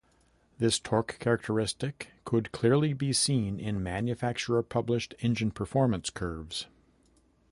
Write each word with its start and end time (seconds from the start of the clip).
This 0.57 0.79
torque 0.79 1.17
characteristic 1.19 2.07
could 2.25 2.51
clearly 2.51 2.91
be 2.91 3.13
seen 3.13 3.59
in 3.59 3.83
manufacturer 3.83 4.63
published 4.63 5.13
engine 5.19 5.51
performance 5.51 6.09
curves. 6.09 6.65